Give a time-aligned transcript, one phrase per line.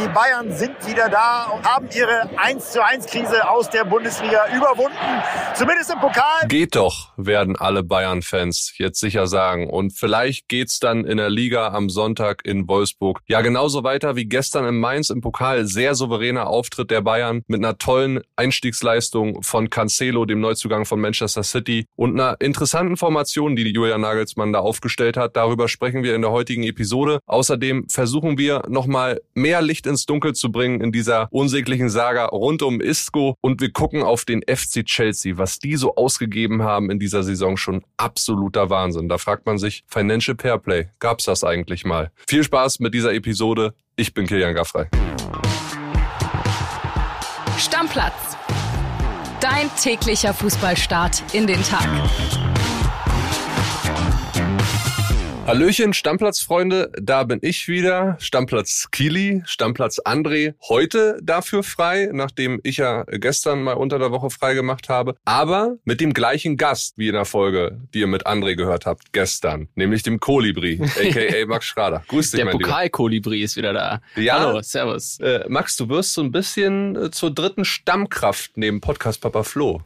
[0.00, 4.46] Die Bayern sind wieder da und haben ihre 1 zu 1 Krise aus der Bundesliga
[4.56, 4.96] überwunden.
[5.56, 6.46] Zumindest im Pokal.
[6.46, 9.68] Geht doch, werden alle Bayern-Fans jetzt sicher sagen.
[9.68, 13.22] Und vielleicht geht's dann in der Liga am Sonntag in Wolfsburg.
[13.26, 15.66] Ja, genauso weiter wie gestern in Mainz im Pokal.
[15.66, 21.42] Sehr souveräner Auftritt der Bayern mit einer tollen Einstiegsleistung von Cancelo, dem Neuzugang von Manchester
[21.42, 25.34] City und einer interessanten Formation, die Julian Nagelsmann da aufgestellt hat.
[25.34, 27.18] Darüber sprechen wir in der heutigen Episode.
[27.26, 32.62] Außerdem versuchen wir nochmal mehr Licht ins Dunkel zu bringen in dieser unsäglichen Saga rund
[32.62, 36.98] um Isco und wir gucken auf den FC Chelsea, was die so ausgegeben haben in
[36.98, 39.08] dieser Saison schon absoluter Wahnsinn.
[39.08, 42.10] Da fragt man sich, Financial Fairplay, gab's das eigentlich mal?
[42.28, 43.74] Viel Spaß mit dieser Episode.
[43.96, 44.86] Ich bin Kilian Gaffrey.
[47.58, 48.36] Stammplatz.
[49.40, 51.88] Dein täglicher Fußballstart in den Tag.
[55.48, 58.18] Hallöchen, Stammplatzfreunde, da bin ich wieder.
[58.20, 60.52] Stammplatz Kili, Stammplatz André.
[60.68, 65.14] Heute dafür frei, nachdem ich ja gestern mal unter der Woche frei gemacht habe.
[65.24, 69.14] Aber mit dem gleichen Gast wie in der Folge, die ihr mit André gehört habt
[69.14, 69.68] gestern.
[69.74, 71.46] Nämlich dem Kolibri, a.k.a.
[71.46, 72.04] Max Schrader.
[72.08, 74.02] Grüß dich, Der Pokal-Kolibri ist wieder da.
[74.16, 74.40] Ja.
[74.40, 75.18] Hallo, servus.
[75.20, 79.80] Äh, Max, du wirst so ein bisschen äh, zur dritten Stammkraft neben Podcast Papa Flo.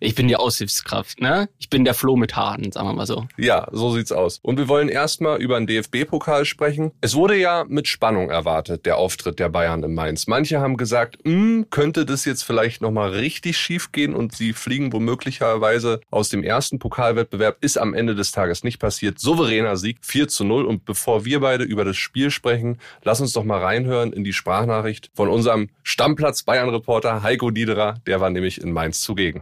[0.00, 1.48] Ich bin die Aushilfskraft, ne?
[1.58, 3.26] Ich bin der Flo mit Haaren, sagen wir mal so.
[3.36, 4.38] Ja, so sieht's aus.
[4.42, 6.92] Und wir wollen erstmal über den DFB-Pokal sprechen.
[7.00, 10.26] Es wurde ja mit Spannung erwartet, der Auftritt der Bayern in Mainz.
[10.26, 14.92] Manche haben gesagt, hm, könnte das jetzt vielleicht nochmal richtig schief gehen und sie fliegen
[14.92, 17.58] womöglicherweise aus dem ersten Pokalwettbewerb.
[17.60, 19.18] Ist am Ende des Tages nicht passiert.
[19.18, 20.64] Souveräner Sieg 4 zu 0.
[20.64, 24.32] Und bevor wir beide über das Spiel sprechen, lass uns doch mal reinhören in die
[24.32, 27.96] Sprachnachricht von unserem Stammplatz Bayern-Reporter Heiko Diederer.
[28.06, 29.40] Der war nämlich in Mainz zugegen.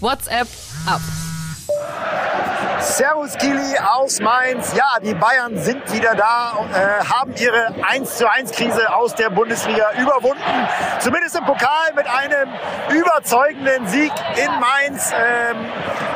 [0.00, 0.48] WhatsApp
[0.86, 1.00] ab.
[2.86, 4.72] Servus Kili aus Mainz.
[4.76, 9.28] Ja, die Bayern sind wieder da, äh, haben ihre 1 zu 1 Krise aus der
[9.28, 10.40] Bundesliga überwunden.
[11.00, 12.48] Zumindest im Pokal mit einem
[12.96, 15.10] überzeugenden Sieg in Mainz.
[15.12, 15.56] Ähm,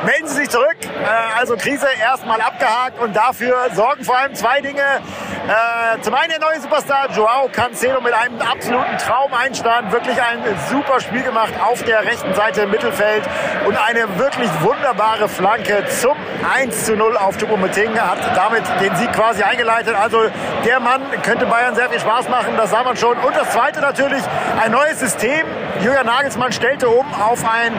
[0.05, 0.77] melden Sie sich zurück.
[0.83, 4.81] Äh, also Krise erstmal abgehakt und dafür sorgen vor allem zwei Dinge.
[4.81, 9.91] Äh, zum einen der neue Superstar Joao Cancelo mit einem absoluten Traumeinstand.
[9.91, 13.23] Wirklich ein super Spiel gemacht auf der rechten Seite im Mittelfeld
[13.67, 16.15] und eine wirklich wunderbare Flanke zum
[16.55, 17.97] 1 zu 0 auf Choupo-Moting.
[17.99, 19.95] Hat damit den Sieg quasi eingeleitet.
[19.95, 20.19] Also
[20.65, 23.17] der Mann könnte Bayern sehr viel Spaß machen, das sah man schon.
[23.17, 24.23] Und das zweite natürlich
[24.63, 25.47] ein neues System.
[25.81, 27.73] Julian Nagelsmann stellte um auf ein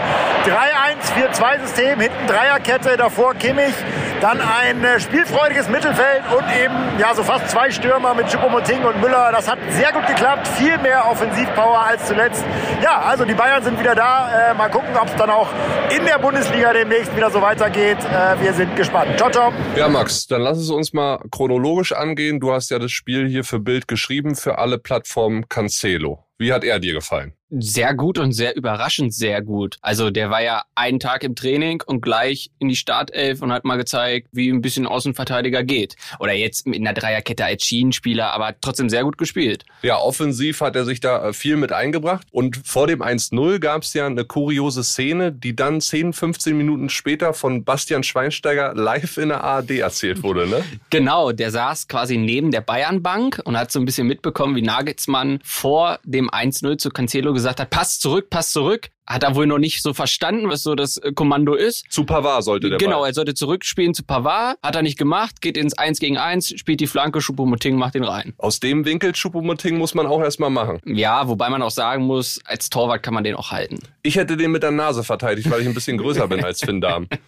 [0.45, 2.01] 3-1-4-2-System.
[2.01, 3.75] Hinten Dreierkette, davor Kimmich.
[4.23, 9.01] Dann ein äh, spielfreudiges Mittelfeld und eben ja so fast zwei Stürmer mit Choupo-Moting und
[9.01, 9.33] Müller.
[9.33, 10.47] Das hat sehr gut geklappt.
[10.47, 12.45] Viel mehr Offensivpower als zuletzt.
[12.85, 14.53] Ja, also die Bayern sind wieder da.
[14.53, 15.49] Äh, mal gucken, ob es dann auch
[15.91, 17.99] in der Bundesliga demnächst wieder so weitergeht.
[17.99, 19.17] Äh, wir sind gespannt.
[19.17, 19.53] Ciao, ciao.
[19.75, 22.39] Ja, Max, dann lass es uns mal chronologisch angehen.
[22.39, 26.25] Du hast ja das Spiel hier für Bild geschrieben, für alle Plattformen Cancelo.
[26.39, 27.35] Wie hat er dir gefallen?
[27.59, 29.77] Sehr gut und sehr überraschend sehr gut.
[29.83, 33.65] Also der war ja einen Tag im Training und gleich in die Startelf und hat
[33.65, 35.97] mal gezeigt, wie ein bisschen Außenverteidiger geht.
[36.19, 39.65] Oder jetzt mit einer Dreierkette als Schienenspieler, aber trotzdem sehr gut gespielt.
[39.83, 42.27] Ja, offensiv hat er sich da äh, viel mit eingebracht.
[42.31, 46.89] Und vor dem 1-0 gab es ja eine kuriose Szene, die dann 10, 15 Minuten
[46.89, 50.65] später von Bastian Schweinsteiger live in der ARD erzählt wurde, ne?
[50.91, 55.41] genau, der saß quasi neben der Bayernbank und hat so ein bisschen mitbekommen, wie Nagelsmann
[55.45, 59.59] vor dem 1-0 zu Cancelo gesagt hat, pass zurück, pass zurück hat er wohl noch
[59.59, 61.85] nicht so verstanden, was so das äh, Kommando ist.
[61.91, 63.11] Zu Pavard sollte der Genau, Ball.
[63.11, 64.57] er sollte zurückspielen zu Pavard.
[64.63, 68.05] Hat er nicht gemacht, geht ins 1 gegen 1, spielt die Flanke, Schuppomoting macht den
[68.05, 68.35] rein.
[68.39, 70.81] Aus dem Winkel Schuppomoting muss man auch erstmal machen.
[70.85, 73.79] Ja, wobei man auch sagen muss, als Torwart kann man den auch halten.
[74.03, 76.81] Ich hätte den mit der Nase verteidigt, weil ich ein bisschen größer bin als Finn
[76.81, 77.09] Darm.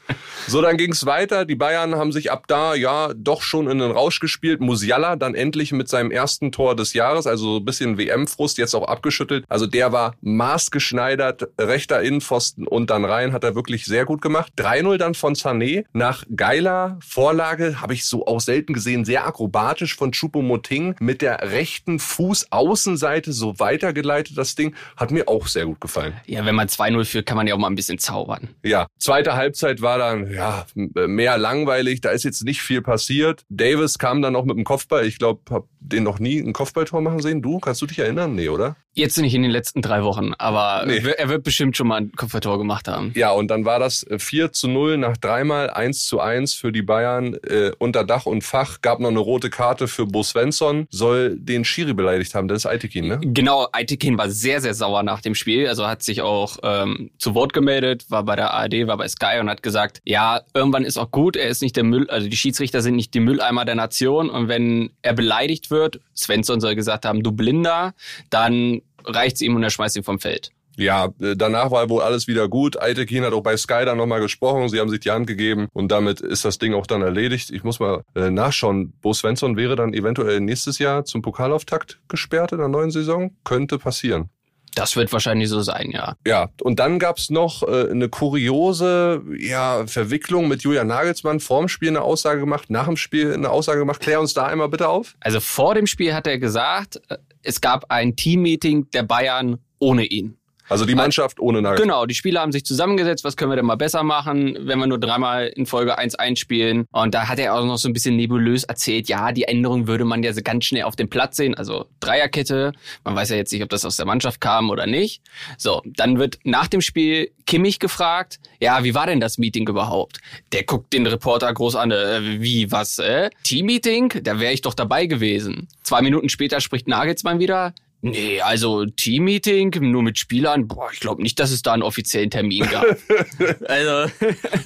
[0.47, 1.47] So, dann ging's weiter.
[1.47, 4.61] Die Bayern haben sich ab da ja doch schon in den Rausch gespielt.
[4.61, 8.75] Musiala dann endlich mit seinem ersten Tor des Jahres, also so ein bisschen WM-Frust, jetzt
[8.75, 9.47] auch abgeschüttelt.
[9.49, 14.21] Also der war maßgeschneidert, rechter Innenpfosten Pfosten und dann rein, hat er wirklich sehr gut
[14.21, 14.53] gemacht.
[14.59, 15.85] 3-0 dann von Sané.
[15.93, 21.53] Nach geiler Vorlage habe ich so auch selten gesehen, sehr akrobatisch von Choupo-Moting mit der
[21.53, 24.37] rechten Fußaußenseite so weitergeleitet.
[24.37, 26.15] Das Ding hat mir auch sehr gut gefallen.
[26.27, 28.49] Ja, wenn man 2-0 führt, kann man ja auch mal ein bisschen zaubern.
[28.65, 32.01] Ja, zweite Halbzeit war dann ja mehr langweilig.
[32.01, 33.45] Da ist jetzt nicht viel passiert.
[33.49, 35.07] Davis kam dann noch mit dem Kopfball.
[35.07, 37.43] Ich glaube, habe den noch nie ein Kopfballtor machen sehen.
[37.43, 38.35] Du, kannst du dich erinnern?
[38.35, 38.77] Nee, oder?
[38.95, 40.99] Jetzt nicht in den letzten drei Wochen, aber nee.
[40.99, 43.13] er wird bestimmt schon mal ein Kopfballtor gemacht haben.
[43.17, 46.83] Ja, und dann war das 4 zu 0 nach dreimal 1 zu 1 für die
[46.83, 48.81] Bayern äh, unter Dach und Fach.
[48.83, 52.47] Gab noch eine rote Karte für Bo Svensson, soll den Schiri beleidigt haben.
[52.47, 53.21] Das ist Aitekin, ne?
[53.21, 55.67] Genau, Aitekin war sehr, sehr sauer nach dem Spiel.
[55.67, 59.39] Also hat sich auch ähm, zu Wort gemeldet, war bei der ARD, war bei Sky
[59.41, 62.37] und hat gesagt, ja, irgendwann ist auch gut, er ist nicht der Müll, also die
[62.37, 66.75] Schiedsrichter sind nicht die Mülleimer der Nation und wenn er beleidigt wird, wird, Svensson soll
[66.75, 67.95] gesagt haben, du Blinder,
[68.31, 70.51] dann reicht's ihm und er schmeißt ihn vom Feld.
[70.77, 72.81] Ja, äh, danach war wohl alles wieder gut.
[72.81, 74.69] Aitekin hat auch bei Sky dann nochmal gesprochen.
[74.69, 77.51] Sie haben sich die Hand gegeben und damit ist das Ding auch dann erledigt.
[77.51, 78.93] Ich muss mal äh, nachschauen.
[79.01, 83.37] Bo Svensson wäre dann eventuell nächstes Jahr zum Pokalauftakt gesperrt in der neuen Saison.
[83.45, 84.31] Könnte passieren.
[84.75, 86.17] Das wird wahrscheinlich so sein, ja.
[86.27, 91.41] Ja, und dann gab's noch äh, eine kuriose ja, Verwicklung mit Julian Nagelsmann.
[91.41, 94.01] Vorm Spiel eine Aussage gemacht, nach dem Spiel eine Aussage gemacht.
[94.01, 95.15] Klär uns da einmal bitte auf.
[95.21, 100.05] Also vor dem Spiel hat er gesagt, äh, es gab ein Teammeeting der Bayern ohne
[100.05, 100.39] ihn.
[100.69, 101.89] Also die Mannschaft ohne Nagelsmann.
[101.89, 104.87] Genau, die Spieler haben sich zusammengesetzt, was können wir denn mal besser machen, wenn wir
[104.87, 106.87] nur dreimal in Folge 1 einspielen.
[106.91, 110.05] Und da hat er auch noch so ein bisschen nebulös erzählt, ja, die Änderung würde
[110.05, 112.73] man ja so ganz schnell auf dem Platz sehen, also Dreierkette.
[113.05, 115.23] Man weiß ja jetzt nicht, ob das aus der Mannschaft kam oder nicht.
[115.59, 120.19] So, dann wird nach dem Spiel Kimmich gefragt, ja, wie war denn das Meeting überhaupt?
[120.53, 123.31] Der guckt den Reporter groß an, äh, wie, was, äh?
[123.43, 124.21] Teammeeting?
[124.23, 125.69] Da wäre ich doch dabei gewesen.
[125.83, 127.75] Zwei Minuten später spricht Nagelsmann wieder,
[128.05, 132.31] Nee, also Teammeeting nur mit Spielern, boah, ich glaube nicht, dass es da einen offiziellen
[132.31, 132.85] Termin gab.
[133.67, 134.13] also,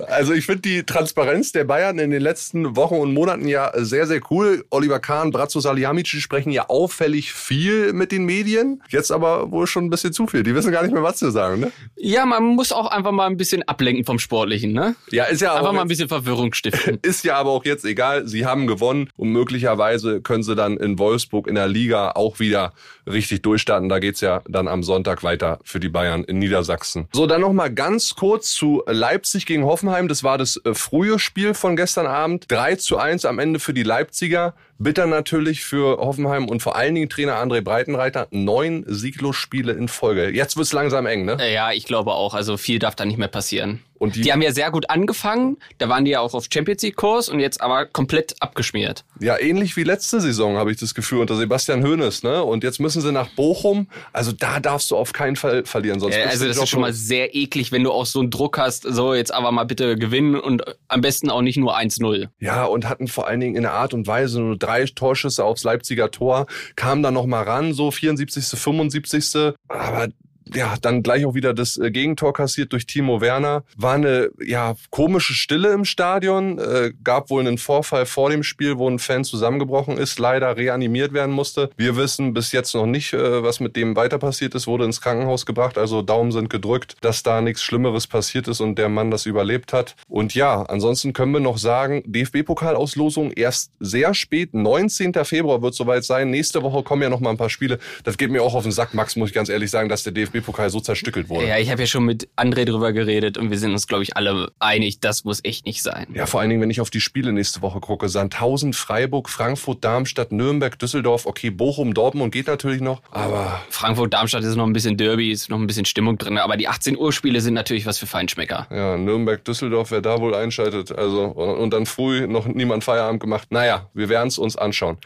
[0.09, 4.09] also ich finde die Transparenz der Bayern in den letzten Wochen und Monaten ja sehr,
[4.09, 4.65] sehr cool.
[4.71, 8.83] Oliver Kahn, Brazzo Salihamidzic sprechen ja auffällig viel mit den Medien.
[8.89, 10.43] Jetzt aber wohl schon ein bisschen zu viel.
[10.43, 11.71] Die wissen gar nicht mehr, was zu sagen, ne?
[11.95, 14.97] Ja, man muss auch einfach mal ein bisschen ablenken vom Sportlichen, ne?
[15.13, 16.99] Ja, ist ja auch Einfach mal ein bisschen Verwirrung stiften.
[17.03, 18.27] Ist ja aber auch jetzt egal.
[18.27, 22.73] Sie haben gewonnen und möglicherweise können sie dann in Wolfsburg in der Liga auch wieder
[23.07, 23.89] richtig durchstarten.
[23.89, 27.09] Da geht's ja dann am Sonntag weiter für die Bayern in Niedersachsen.
[27.13, 30.09] So, dann noch mal ganz kurz zu Leipzig gegen Hoffenheim.
[30.09, 32.47] Das war das äh, frühe Spiel von gestern Abend.
[32.49, 34.55] 3 zu 1 am Ende für die Leipziger.
[34.79, 38.29] Bitter natürlich für Hoffenheim und vor allen Dingen Trainer André Breitenreiter.
[38.31, 40.31] Neun Sieglos-Spiele in Folge.
[40.31, 41.37] Jetzt wird's langsam eng, ne?
[41.53, 42.35] Ja, ich glaube auch.
[42.35, 43.81] Also viel darf da nicht mehr passieren.
[43.99, 45.57] Und die, die haben ja sehr gut angefangen.
[45.79, 49.05] Da waren die ja auch auf Champions League Kurs und jetzt aber komplett abgeschmiert.
[49.21, 52.45] Ja, ähnlich wie letzte Saison habe ich das Gefühl unter Sebastian Hoeneß, ne?
[52.45, 53.89] Und jetzt müssen sie nach Bochum.
[54.13, 56.93] Also da darfst du auf keinen Fall verlieren, sonst ja, also das ist schon mal
[56.93, 58.85] sehr eklig, wenn du auch so einen Druck hast.
[58.85, 62.29] So jetzt aber mal bitte gewinnen und am besten auch nicht nur 1-0.
[62.39, 65.65] Ja, und hatten vor allen Dingen in der Art und Weise nur drei Torschüsse aufs
[65.65, 69.55] Leipziger Tor, kamen dann noch mal ran, so 74., 75.
[69.69, 70.09] Aber
[70.55, 73.65] ja, dann gleich auch wieder das äh, Gegentor kassiert durch Timo Werner.
[73.77, 76.59] War eine ja komische Stille im Stadion.
[76.59, 81.13] Äh, gab wohl einen Vorfall vor dem Spiel, wo ein Fan zusammengebrochen ist, leider reanimiert
[81.13, 81.71] werden musste.
[81.77, 84.67] Wir wissen bis jetzt noch nicht, äh, was mit dem weiter passiert ist.
[84.67, 88.77] Wurde ins Krankenhaus gebracht, also Daumen sind gedrückt, dass da nichts Schlimmeres passiert ist und
[88.77, 89.97] der Mann das überlebt hat.
[90.09, 95.13] Und ja, ansonsten können wir noch sagen, DFB-Pokalauslosung erst sehr spät, 19.
[95.25, 96.31] Februar wird soweit sein.
[96.31, 97.79] Nächste Woche kommen ja noch mal ein paar Spiele.
[98.05, 100.13] Das geht mir auch auf den Sack, Max, muss ich ganz ehrlich sagen, dass der
[100.13, 101.47] DFB DFB-Pokal so zerstückelt wurde.
[101.47, 104.17] Ja, ich habe ja schon mit André drüber geredet und wir sind uns, glaube ich,
[104.17, 106.07] alle einig, das muss echt nicht sein.
[106.15, 108.09] Ja, vor allen Dingen, wenn ich auf die Spiele nächste Woche gucke.
[108.09, 113.61] Sandhausen, Freiburg, Frankfurt, Darmstadt, Nürnberg, Düsseldorf, okay, Bochum, Dortmund geht natürlich noch, aber...
[113.71, 116.69] Frankfurt, Darmstadt ist noch ein bisschen Derby, ist noch ein bisschen Stimmung drin, aber die
[116.69, 118.67] 18 Uhr Spiele sind natürlich was für Feinschmecker.
[118.71, 123.49] Ja, Nürnberg, Düsseldorf, wer da wohl einschaltet, also und dann früh noch niemand Feierabend gemacht.
[123.51, 124.99] Naja, wir werden es uns anschauen.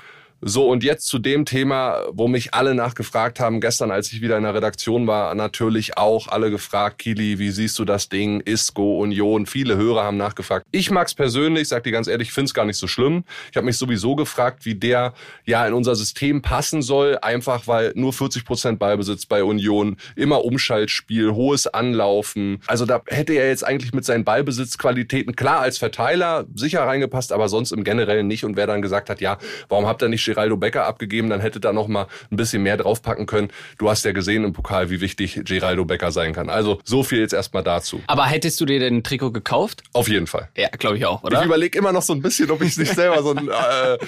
[0.44, 4.36] So, und jetzt zu dem Thema, wo mich alle nachgefragt haben, gestern, als ich wieder
[4.36, 8.98] in der Redaktion war, natürlich auch alle gefragt, Kili, wie siehst du das Ding, Isco,
[8.98, 10.66] Union, viele Hörer haben nachgefragt.
[10.72, 13.22] Ich mag's persönlich, sag dir ganz ehrlich, ich find's gar nicht so schlimm.
[13.52, 15.14] Ich habe mich sowieso gefragt, wie der
[15.46, 20.44] ja in unser System passen soll, einfach weil nur 40 Prozent Ballbesitz bei Union, immer
[20.44, 22.60] Umschaltspiel, hohes Anlaufen.
[22.66, 27.48] Also da hätte er jetzt eigentlich mit seinen Ballbesitzqualitäten klar als Verteiler sicher reingepasst, aber
[27.48, 28.44] sonst im Generellen nicht.
[28.44, 29.38] Und wer dann gesagt hat, ja,
[29.68, 32.76] warum habt ihr nicht Geraldo Becker abgegeben, dann hätte da noch mal ein bisschen mehr
[32.76, 33.48] draufpacken können.
[33.78, 36.48] Du hast ja gesehen im Pokal, wie wichtig Geraldo Becker sein kann.
[36.48, 38.00] Also so viel jetzt erstmal dazu.
[38.06, 39.82] Aber hättest du dir ein Trikot gekauft?
[39.92, 40.48] Auf jeden Fall.
[40.56, 41.40] Ja, glaube ich auch, oder?
[41.40, 43.98] Ich überlege immer noch so ein bisschen, ob ich nicht selber so einen äh, äh,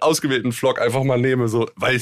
[0.00, 2.00] ausgewählten Vlog einfach mal nehme, so, weil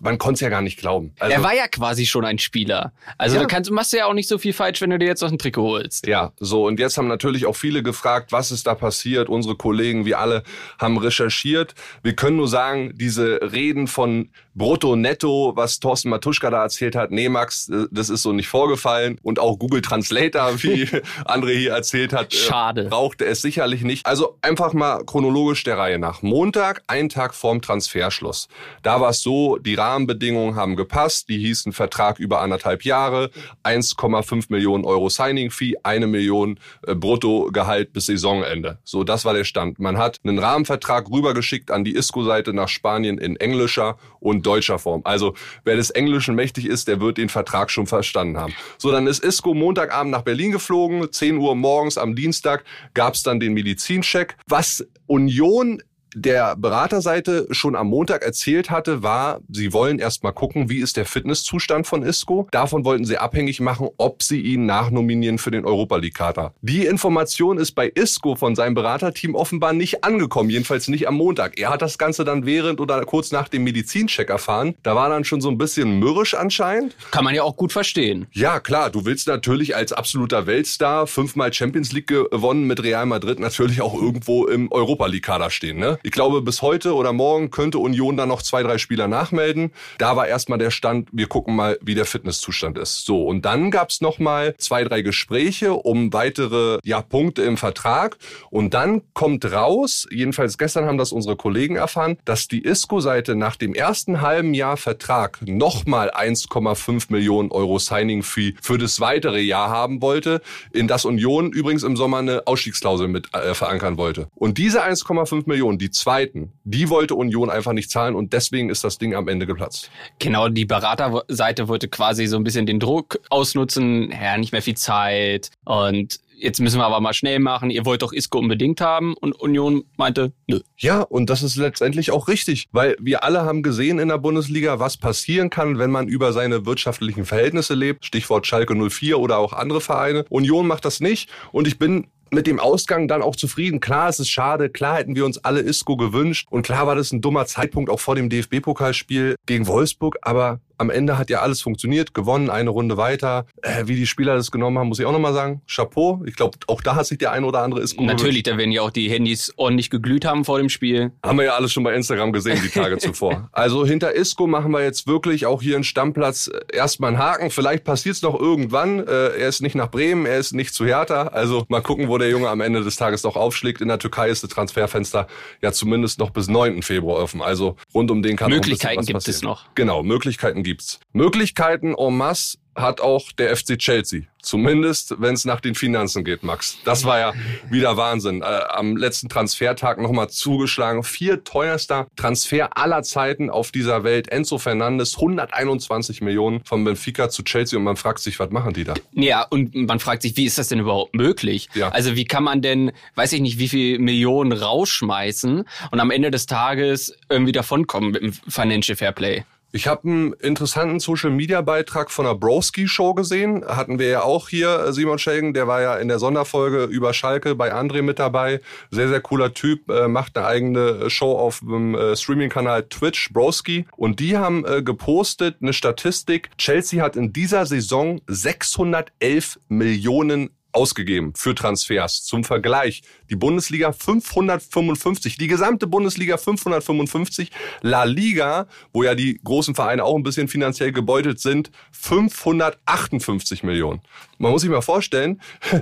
[0.00, 1.12] man konnte es ja gar nicht glauben.
[1.18, 2.92] Also, er war ja quasi schon ein Spieler.
[3.18, 3.42] Also ja.
[3.42, 5.30] du kannst, machst du ja auch nicht so viel falsch, wenn du dir jetzt noch
[5.30, 6.06] ein Trikot holst.
[6.06, 9.28] Ja, so und jetzt haben natürlich auch viele gefragt, was ist da passiert.
[9.28, 10.42] Unsere Kollegen, wir alle
[10.78, 11.74] haben recherchiert.
[12.02, 16.96] Wir können nur sagen, sagen, diese Reden von Brutto, Netto, was Thorsten Matuschka da erzählt
[16.96, 19.18] hat, nee, Max, äh, das ist so nicht vorgefallen.
[19.22, 20.84] Und auch Google Translator, wie
[21.24, 22.84] André hier erzählt hat, äh, Schade.
[22.84, 24.06] brauchte es sicherlich nicht.
[24.06, 26.22] Also einfach mal chronologisch der Reihe nach.
[26.22, 28.48] Montag, ein Tag vorm Transferschluss.
[28.82, 31.28] Da war es so, die Rahmenbedingungen haben gepasst.
[31.28, 33.30] Die hießen Vertrag über anderthalb Jahre,
[33.62, 38.78] 1,5 Millionen Euro Signing-Fee, eine Million äh, Bruttogehalt bis Saisonende.
[38.82, 39.78] So, das war der Stand.
[39.78, 45.02] Man hat einen Rahmenvertrag rübergeschickt an die ISCO-Seite nach Spanien in englischer und deutscher Form.
[45.04, 48.54] Also wer des Englischen mächtig ist, der wird den Vertrag schon verstanden haben.
[48.78, 51.10] So, dann ist Isco Montagabend nach Berlin geflogen.
[51.10, 54.36] 10 Uhr morgens am Dienstag gab es dann den Medizincheck.
[54.46, 55.82] Was Union
[56.14, 60.96] der Beraterseite schon am Montag erzählt hatte, war, sie wollen erst mal gucken, wie ist
[60.96, 62.48] der Fitnesszustand von Isco.
[62.50, 66.52] Davon wollten sie abhängig machen, ob sie ihn nachnominieren für den Europa League Kader.
[66.62, 71.58] Die Information ist bei Isco von seinem Beraterteam offenbar nicht angekommen, jedenfalls nicht am Montag.
[71.58, 74.74] Er hat das Ganze dann während oder kurz nach dem Medizincheck erfahren.
[74.82, 76.96] Da war dann schon so ein bisschen mürrisch anscheinend.
[77.10, 78.26] Kann man ja auch gut verstehen.
[78.32, 83.38] Ja, klar, du willst natürlich als absoluter Weltstar fünfmal Champions League gewonnen mit Real Madrid
[83.38, 85.98] natürlich auch irgendwo im Europa League Kader stehen, ne?
[86.02, 89.70] Ich glaube, bis heute oder morgen könnte Union da noch zwei, drei Spieler nachmelden.
[89.98, 93.04] Da war erstmal der Stand, wir gucken mal, wie der Fitnesszustand ist.
[93.04, 98.16] So, und dann gab's noch mal zwei, drei Gespräche um weitere ja, Punkte im Vertrag.
[98.50, 103.56] Und dann kommt raus, jedenfalls gestern haben das unsere Kollegen erfahren, dass die ISCO-Seite nach
[103.56, 110.00] dem ersten halben Jahr Vertrag nochmal 1,5 Millionen Euro Signing-Fee für das weitere Jahr haben
[110.00, 110.40] wollte,
[110.72, 114.28] in das Union übrigens im Sommer eine Ausstiegsklausel mit äh, verankern wollte.
[114.34, 118.84] Und diese 1,5 Millionen, die zweiten, die wollte Union einfach nicht zahlen und deswegen ist
[118.84, 119.90] das Ding am Ende geplatzt.
[120.18, 124.76] Genau, die Beraterseite wollte quasi so ein bisschen den Druck ausnutzen, ja, nicht mehr viel
[124.76, 129.14] Zeit und jetzt müssen wir aber mal schnell machen, ihr wollt doch Isco unbedingt haben
[129.14, 130.60] und Union meinte, nö.
[130.78, 134.78] Ja, und das ist letztendlich auch richtig, weil wir alle haben gesehen in der Bundesliga,
[134.78, 138.04] was passieren kann, wenn man über seine wirtschaftlichen Verhältnisse lebt.
[138.04, 140.24] Stichwort Schalke 04 oder auch andere Vereine.
[140.30, 143.80] Union macht das nicht und ich bin mit dem Ausgang dann auch zufrieden.
[143.80, 144.70] Klar, es ist schade.
[144.70, 146.48] Klar hätten wir uns alle Isco gewünscht.
[146.50, 150.18] Und klar war das ein dummer Zeitpunkt auch vor dem DFB-Pokalspiel gegen Wolfsburg.
[150.22, 153.44] Aber am Ende hat ja alles funktioniert, gewonnen, eine Runde weiter.
[153.60, 155.60] Äh, wie die Spieler das genommen haben, muss ich auch nochmal sagen.
[155.66, 156.22] Chapeau.
[156.24, 158.80] Ich glaube, auch da hat sich der ein oder andere ist Natürlich, da werden ja
[158.80, 161.12] auch die Handys ordentlich geglüht haben vor dem Spiel.
[161.22, 163.50] Haben wir ja alles schon bei Instagram gesehen, die Tage zuvor.
[163.52, 167.50] Also hinter Isco machen wir jetzt wirklich auch hier einen Stammplatz äh, erstmal einen Haken.
[167.50, 169.00] Vielleicht passiert es noch irgendwann.
[169.00, 171.24] Äh, er ist nicht nach Bremen, er ist nicht zu Hertha.
[171.28, 173.82] Also mal gucken, wo der Junge am Ende des Tages noch aufschlägt.
[173.82, 175.26] In der Türkei ist das Transferfenster
[175.60, 176.82] ja zumindest noch bis 9.
[176.82, 177.42] Februar offen.
[177.42, 179.66] Also rund um den kann Möglichkeiten gibt es noch.
[179.74, 181.00] Genau, Möglichkeiten gibt's.
[181.12, 184.22] Möglichkeiten en masse hat auch der FC Chelsea.
[184.40, 186.78] Zumindest, wenn es nach den Finanzen geht, Max.
[186.84, 187.32] Das war ja
[187.68, 188.40] wieder Wahnsinn.
[188.40, 191.02] Äh, am letzten Transfertag nochmal zugeschlagen.
[191.02, 194.28] Vier teuerster Transfer aller Zeiten auf dieser Welt.
[194.28, 197.76] Enzo Fernandes, 121 Millionen von Benfica zu Chelsea.
[197.76, 198.94] Und man fragt sich, was machen die da?
[199.12, 201.68] Ja, und man fragt sich, wie ist das denn überhaupt möglich?
[201.74, 201.90] Ja.
[201.90, 206.30] Also wie kann man denn, weiß ich nicht, wie viel Millionen rausschmeißen und am Ende
[206.30, 209.44] des Tages irgendwie davonkommen mit dem Financial Fairplay?
[209.72, 213.64] Ich habe einen interessanten Social-Media-Beitrag von der Broski-Show gesehen.
[213.64, 217.12] Hatten wir ja auch hier, äh, Simon Schelgen, der war ja in der Sonderfolge über
[217.14, 218.60] Schalke bei André mit dabei.
[218.90, 223.86] Sehr, sehr cooler Typ, äh, macht eine eigene Show auf dem äh, Streaming-Kanal Twitch, Broski.
[223.96, 226.50] Und die haben gepostet eine Statistik.
[226.58, 232.22] Chelsea hat in dieser Saison 611 Millionen ausgegeben für Transfers.
[232.24, 237.50] Zum Vergleich, die Bundesliga 555, die gesamte Bundesliga 555,
[237.82, 244.00] La Liga, wo ja die großen Vereine auch ein bisschen finanziell gebeutelt sind, 558 Millionen.
[244.38, 245.40] Man muss sich mal vorstellen,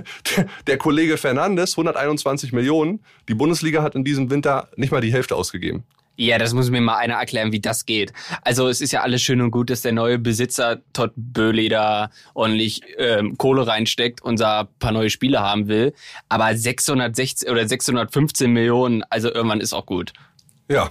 [0.67, 5.35] der Kollege Fernandes, 121 Millionen, die Bundesliga hat in diesem Winter nicht mal die Hälfte
[5.35, 5.83] ausgegeben.
[6.21, 8.11] Ja, das muss mir mal einer erklären, wie das geht.
[8.41, 12.11] Also es ist ja alles schön und gut, dass der neue Besitzer Todd Böhle da
[12.33, 15.93] ordentlich ähm, Kohle reinsteckt und da paar neue Spiele haben will.
[16.27, 20.11] Aber 616 oder 615 Millionen, also irgendwann ist auch gut.
[20.67, 20.89] Ja,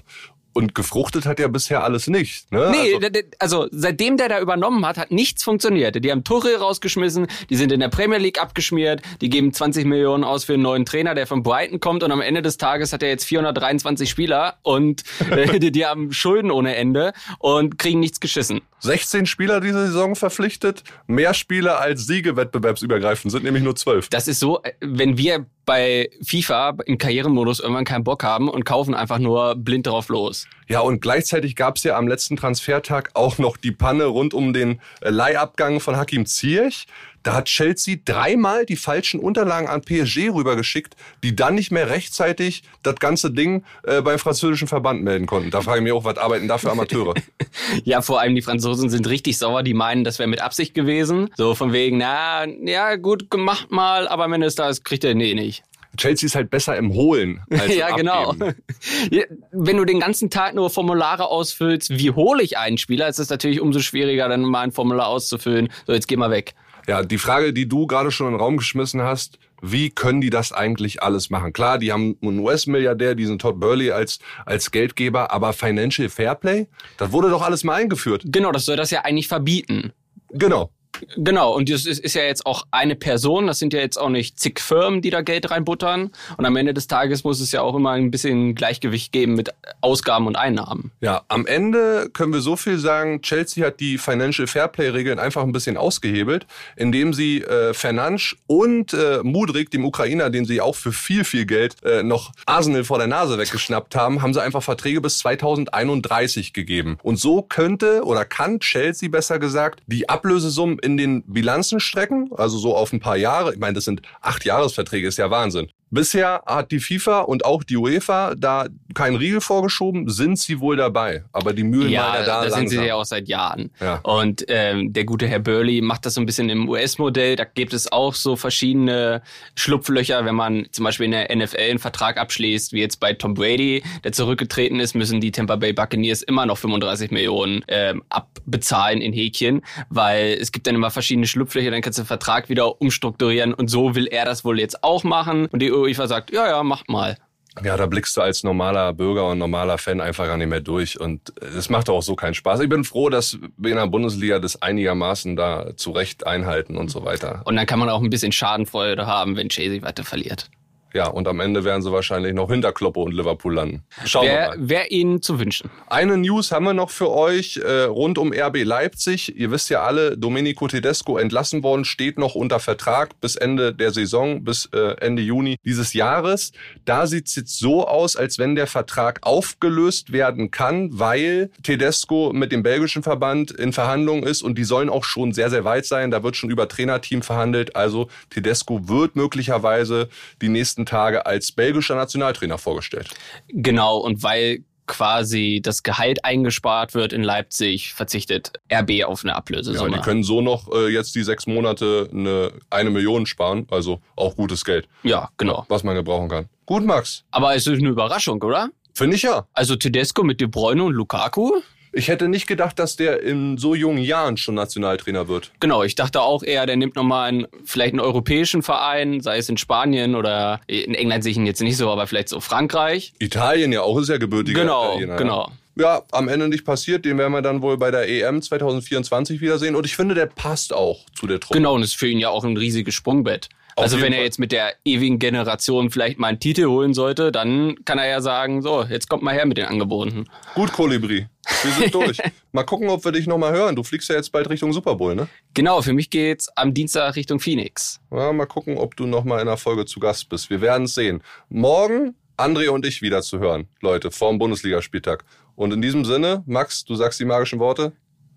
[0.53, 2.51] und gefruchtet hat ja bisher alles nicht.
[2.51, 2.71] Ne?
[2.71, 6.03] Nee, also, also seitdem der da übernommen hat, hat nichts funktioniert.
[6.03, 10.25] Die haben Tuchel rausgeschmissen, die sind in der Premier League abgeschmiert, die geben 20 Millionen
[10.25, 13.03] aus für einen neuen Trainer, der von Brighton kommt und am Ende des Tages hat
[13.03, 18.21] er jetzt 423 Spieler und äh, die, die haben Schulden ohne Ende und kriegen nichts
[18.21, 18.61] geschissen.
[18.81, 24.09] 16 Spieler diese Saison verpflichtet, mehr Spieler als Siege wettbewerbsübergreifend, sind nämlich nur 12.
[24.09, 28.65] Das ist so, äh, wenn wir bei FIFA im Karrieremodus irgendwann keinen Bock haben und
[28.65, 30.47] kaufen einfach nur blind drauf los.
[30.69, 34.53] Ja, und gleichzeitig gab es ja am letzten Transfertag auch noch die Panne rund um
[34.53, 36.87] den äh, Leihabgang von Hakim Ziyech.
[37.23, 40.95] Da hat Chelsea dreimal die falschen Unterlagen an PSG rübergeschickt,
[41.25, 45.51] die dann nicht mehr rechtzeitig das ganze Ding äh, beim französischen Verband melden konnten.
[45.51, 47.15] Da frage ich mich auch, was arbeiten da für Amateure?
[47.85, 51.31] ja, vor allem die Franzosen sind richtig sauer, die meinen, das wäre mit Absicht gewesen.
[51.37, 55.15] So von wegen, na, ja, gut gemacht mal, aber wenn es da ist, kriegt er
[55.15, 55.65] nee nicht.
[55.99, 58.35] Chelsea ist halt besser im Holen als Ja, genau.
[59.53, 63.29] Wenn du den ganzen Tag nur Formulare ausfüllst, wie hole ich einen Spieler, ist es
[63.29, 65.69] natürlich umso schwieriger, dann mal ein Formular auszufüllen.
[65.87, 66.55] So, jetzt geh mal weg.
[66.87, 70.31] Ja, die Frage, die du gerade schon in den Raum geschmissen hast, wie können die
[70.31, 71.53] das eigentlich alles machen?
[71.53, 77.13] Klar, die haben einen US-Milliardär, diesen Todd Burley als, als Geldgeber, aber Financial Fairplay, das
[77.13, 78.23] wurde doch alles mal eingeführt.
[78.27, 79.93] Genau, das soll das ja eigentlich verbieten.
[80.31, 80.71] Genau.
[81.17, 84.39] Genau, und das ist, ja jetzt auch eine Person, das sind ja jetzt auch nicht
[84.39, 86.11] zig Firmen, die da Geld reinbuttern.
[86.37, 89.51] Und am Ende des Tages muss es ja auch immer ein bisschen Gleichgewicht geben mit
[89.81, 90.93] Ausgaben und Einnahmen.
[91.01, 95.53] Ja, am Ende können wir so viel sagen, Chelsea hat die Financial Fairplay-Regeln einfach ein
[95.53, 100.93] bisschen ausgehebelt, indem sie äh, Fernansch und äh, Mudrik, dem Ukrainer, den sie auch für
[100.93, 105.01] viel, viel Geld äh, noch Arsenal vor der Nase weggeschnappt haben, haben sie einfach Verträge
[105.01, 106.99] bis 2031 gegeben.
[107.03, 112.57] Und so könnte oder kann Chelsea besser gesagt die Ablösesummen in den Bilanzen strecken, also
[112.57, 113.53] so auf ein paar Jahre.
[113.53, 115.69] Ich meine, das sind acht Jahresverträge, ist ja Wahnsinn.
[115.91, 120.77] Bisher hat die FIFA und auch die UEFA da keinen Riegel vorgeschoben, sind sie wohl
[120.77, 121.25] dabei.
[121.33, 122.27] Aber die Mühlen ja, waren ja da.
[122.27, 122.69] da langsam.
[122.69, 123.71] sind sie ja auch seit Jahren.
[123.81, 124.01] Ja.
[124.03, 127.37] Und ähm, der gute Herr Burley macht das so ein bisschen im US-Modell.
[127.37, 129.23] Da gibt es auch so verschiedene
[129.55, 130.25] Schlupflöcher.
[130.25, 133.83] Wenn man zum Beispiel in der NFL einen Vertrag abschließt, wie jetzt bei Tom Brady,
[134.05, 139.13] der zurückgetreten ist, müssen die Tampa Bay Buccaneers immer noch 35 Millionen ähm, abbezahlen in
[139.13, 141.71] Häkchen, weil es gibt dann immer verschiedene Schlupflöcher.
[141.71, 143.55] Dann kannst du den Vertrag wieder umstrukturieren.
[143.55, 145.47] Und so will er das wohl jetzt auch machen.
[145.47, 147.17] Und die UEFA sagt, ja, ja, macht mal.
[147.65, 151.01] Ja, da blickst du als normaler Bürger und normaler Fan einfach gar nicht mehr durch.
[151.01, 152.61] Und es macht auch so keinen Spaß.
[152.61, 157.05] Ich bin froh, dass wir in der Bundesliga das einigermaßen da zurecht einhalten und so
[157.05, 157.43] weiter.
[157.45, 160.51] Und dann kann man auch ein bisschen Schadenfreude haben, wenn Chelsea weiter verliert.
[160.95, 163.83] Ja, und am Ende werden sie wahrscheinlich noch hinter Kloppe und Liverpool landen.
[164.05, 164.69] Schauen wir Wäre mal.
[164.69, 165.71] wär Ihnen zu wünschen.
[165.89, 169.37] Eine News haben wir noch für euch äh, rund um RB Leipzig.
[169.37, 173.93] Ihr wisst ja alle, Domenico Tedesco entlassen worden, steht noch unter Vertrag bis Ende der
[173.93, 176.53] Saison, bis äh, Ende Juni dieses Jahres.
[176.85, 182.33] Da sieht es jetzt so aus, als wenn der Vertrag aufgelöst werden kann, weil Tedesco
[182.33, 185.85] mit dem belgischen Verband in Verhandlungen ist und die sollen auch schon sehr, sehr weit
[185.85, 186.11] sein.
[186.11, 187.77] Da wird schon über Trainerteam verhandelt.
[187.77, 190.09] Also Tedesco wird möglicherweise
[190.41, 193.09] die nächsten Tage als belgischer Nationaltrainer vorgestellt.
[193.49, 199.37] Genau, und weil quasi das Gehalt eingespart wird in Leipzig, verzichtet RB auf eine Ja,
[199.37, 199.97] Ablösesumme.
[199.97, 204.35] die können so noch äh, jetzt die sechs Monate eine, eine Million sparen, also auch
[204.35, 205.67] gutes Geld, ja, genau.
[205.69, 206.49] was man gebrauchen kann.
[206.67, 207.25] Gut, Max.
[207.31, 208.71] Aber es ist eine Überraschung, oder?
[208.95, 209.47] Finde ich ja.
[209.53, 211.61] Also Tedesco mit De Bruyne und Lukaku?
[211.93, 215.51] Ich hätte nicht gedacht, dass der in so jungen Jahren schon Nationaltrainer wird.
[215.61, 219.49] Genau, ich dachte auch eher, der nimmt nochmal einen, vielleicht einen europäischen Verein, sei es
[219.49, 223.13] in Spanien oder in England sehe ich ihn jetzt nicht so, aber vielleicht so Frankreich.
[223.19, 225.17] Italien ja auch ist ja gebürtiger Genau, Italiener.
[225.17, 225.53] genau.
[225.77, 227.05] Ja, am Ende nicht passiert.
[227.05, 229.77] Den werden wir dann wohl bei der EM 2024 wiedersehen.
[229.77, 231.57] Und ich finde, der passt auch zu der Truppe.
[231.59, 233.49] Genau, und es ist für ihn ja auch ein riesiges Sprungbett.
[233.83, 237.77] Also wenn er jetzt mit der ewigen Generation vielleicht mal einen Titel holen sollte, dann
[237.85, 240.27] kann er ja sagen, so, jetzt kommt mal her mit den Angeboten.
[240.55, 241.27] Gut, Kolibri.
[241.63, 242.19] Wir sind durch.
[242.53, 243.77] mal gucken, ob wir dich nochmal hören.
[243.77, 245.29] Du fliegst ja jetzt bald Richtung Super Bowl, ne?
[245.55, 248.01] Genau, für mich geht's am Dienstag Richtung Phoenix.
[248.11, 250.51] Ja, mal gucken, ob du nochmal in der Folge zu Gast bist.
[250.51, 251.23] Wir werden es sehen.
[251.49, 255.25] Morgen André und ich wieder zu hören, Leute, vorm Bundesligaspieltag.
[255.57, 257.93] Und in diesem Sinne, Max, du sagst die magischen Worte.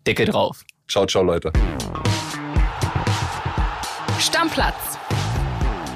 [0.08, 0.64] Decke drauf.
[0.88, 1.54] Ciao, ciao, Leute.
[4.20, 4.91] Stammplatz.